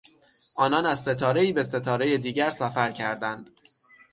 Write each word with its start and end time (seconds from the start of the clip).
آنان 0.55 0.85
از 0.85 1.01
ستارهای 1.01 1.51
به 1.53 1.63
ستارهی 1.63 2.17
دیگر 2.17 2.49
سفر 2.49 2.91
کردند. 2.91 3.49